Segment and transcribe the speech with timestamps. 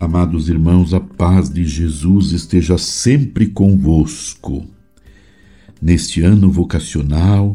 [0.00, 4.66] Amados irmãos, a paz de Jesus esteja sempre convosco.
[5.80, 7.54] Neste ano vocacional,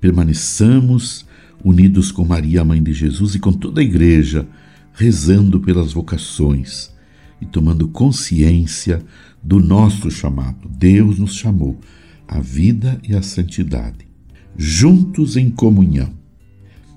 [0.00, 1.24] permaneçamos
[1.64, 4.44] unidos com Maria, mãe de Jesus, e com toda a Igreja,
[4.92, 6.90] rezando pelas vocações
[7.40, 9.00] e tomando consciência
[9.40, 10.68] do nosso chamado.
[10.68, 11.78] Deus nos chamou
[12.26, 14.04] à vida e à santidade,
[14.56, 16.12] juntos em comunhão,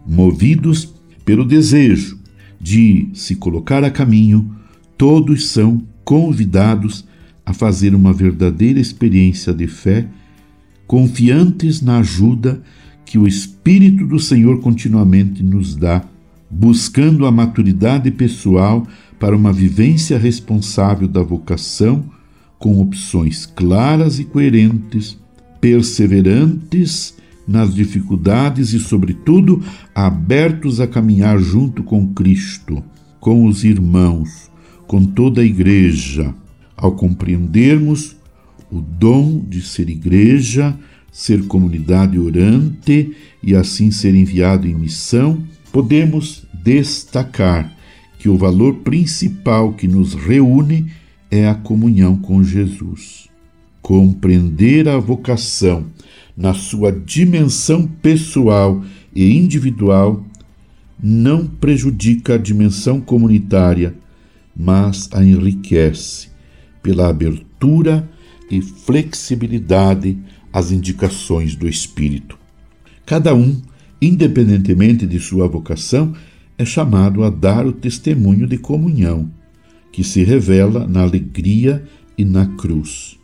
[0.07, 0.91] movidos
[1.23, 2.17] pelo desejo
[2.59, 4.57] de se colocar a caminho
[4.97, 7.05] todos são convidados
[7.45, 10.07] a fazer uma verdadeira experiência de fé,
[10.85, 12.61] confiantes na ajuda
[13.05, 16.03] que o Espírito do Senhor continuamente nos dá,
[16.49, 18.85] buscando a maturidade pessoal
[19.19, 22.05] para uma vivência responsável da vocação,
[22.59, 25.17] com opções claras e coerentes,
[25.61, 27.16] perseverantes
[27.47, 29.63] nas dificuldades e, sobretudo,
[29.95, 32.83] abertos a caminhar junto com Cristo,
[33.19, 34.52] com os irmãos,
[34.88, 36.33] com toda a Igreja,
[36.75, 38.16] ao compreendermos
[38.71, 40.77] o dom de ser igreja,
[41.11, 47.75] ser comunidade orante e assim ser enviado em missão, podemos destacar
[48.19, 50.91] que o valor principal que nos reúne
[51.29, 53.27] é a comunhão com Jesus.
[53.81, 55.85] Compreender a vocação
[56.35, 58.83] na sua dimensão pessoal
[59.16, 60.23] e individual
[61.01, 63.95] não prejudica a dimensão comunitária
[64.58, 66.30] mas a enriquece
[66.81, 68.09] pela abertura
[68.50, 70.17] e flexibilidade
[70.52, 72.38] às indicações do Espírito.
[73.05, 73.61] Cada um,
[74.02, 76.13] independentemente de sua vocação,
[76.58, 79.30] é chamado a dar o testemunho de comunhão,
[79.91, 81.83] que se revela na alegria
[82.17, 83.19] e na cruz,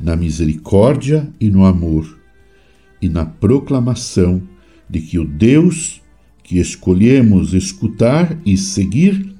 [0.00, 2.18] na misericórdia e no amor,
[3.00, 4.42] e na proclamação
[4.88, 6.00] de que o Deus
[6.42, 9.32] que escolhemos escutar e seguir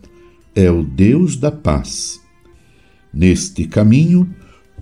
[0.54, 2.20] é o Deus da paz.
[3.12, 4.32] Neste caminho,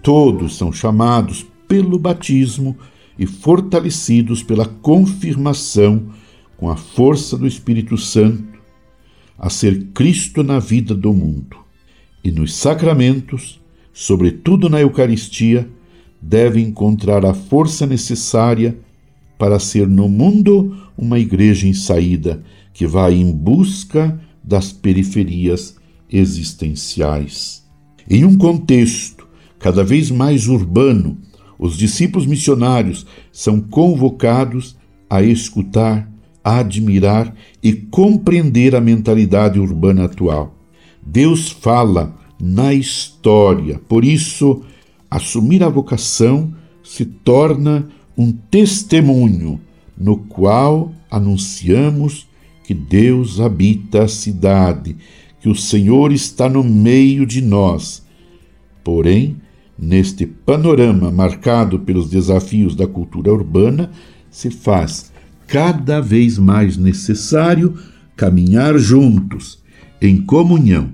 [0.03, 2.77] todos são chamados pelo batismo
[3.19, 6.11] e fortalecidos pela confirmação
[6.57, 8.59] com a força do Espírito Santo
[9.39, 11.57] a ser Cristo na vida do mundo.
[12.23, 13.59] E nos sacramentos,
[13.93, 15.69] sobretudo na Eucaristia,
[16.21, 18.77] deve encontrar a força necessária
[19.39, 22.43] para ser no mundo uma igreja em saída
[22.75, 25.77] que vai em busca das periferias
[26.11, 27.65] existenciais.
[28.09, 29.29] Em um contexto
[29.59, 31.19] cada vez mais urbano,
[31.59, 34.77] os discípulos missionários são convocados
[35.09, 36.11] a escutar,
[36.43, 40.55] a admirar e compreender a mentalidade urbana atual.
[41.05, 44.63] Deus fala na história, por isso,
[45.11, 49.61] assumir a vocação se torna um testemunho
[49.99, 52.27] no qual anunciamos
[52.71, 54.95] que Deus habita a cidade,
[55.41, 58.01] que o Senhor está no meio de nós.
[58.85, 59.39] Porém,
[59.77, 63.91] neste panorama marcado pelos desafios da cultura urbana,
[64.31, 65.11] se faz
[65.49, 67.77] cada vez mais necessário
[68.15, 69.59] caminhar juntos,
[70.01, 70.93] em comunhão,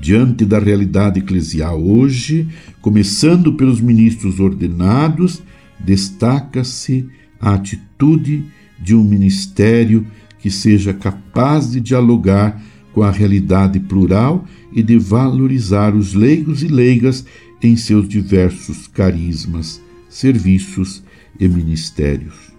[0.00, 2.48] diante da realidade eclesial hoje,
[2.80, 5.42] começando pelos ministros ordenados,
[5.78, 7.06] destaca-se
[7.38, 8.42] a atitude
[8.80, 10.06] de um ministério
[10.40, 12.60] que seja capaz de dialogar
[12.92, 17.24] com a realidade plural e de valorizar os leigos e leigas
[17.62, 21.02] em seus diversos carismas, serviços
[21.38, 22.52] e ministérios.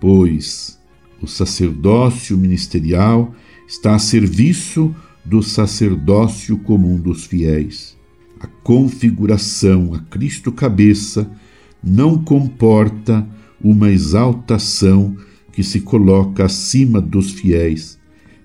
[0.00, 0.78] Pois
[1.20, 3.34] o sacerdócio ministerial
[3.66, 4.94] está a serviço
[5.24, 7.96] do sacerdócio comum dos fiéis.
[8.38, 11.30] A configuração a Cristo cabeça
[11.82, 13.26] não comporta
[13.60, 15.16] uma exaltação
[15.54, 17.98] que se coloca acima dos fiéis,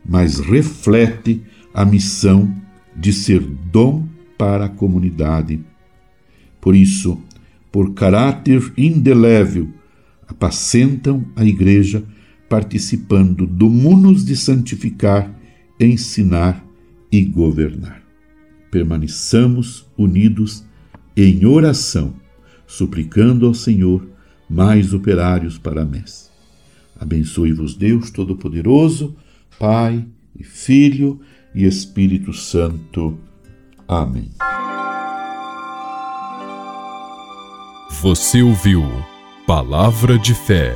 [0.05, 1.41] mas reflete
[1.73, 2.53] a missão
[2.95, 5.59] de ser dom para a comunidade.
[6.61, 7.19] Por isso,
[7.71, 9.69] por caráter indelével,
[10.27, 12.03] apacentam a Igreja,
[12.47, 15.33] participando do munus de santificar,
[15.79, 16.63] ensinar
[17.11, 18.03] e governar.
[18.71, 20.63] Permaneçamos unidos
[21.15, 22.13] em oração,
[22.67, 24.07] suplicando ao Senhor
[24.49, 26.29] mais operários para a messe.
[26.99, 29.15] Abençoe-vos Deus Todo-Poderoso,
[29.57, 30.05] Pai
[30.35, 31.21] e Filho
[31.55, 33.17] e Espírito Santo.
[33.87, 34.29] Amém.
[38.01, 38.83] Você ouviu
[39.47, 40.75] Palavra de Fé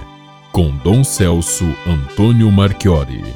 [0.52, 3.34] com Dom Celso Antônio Marchiori.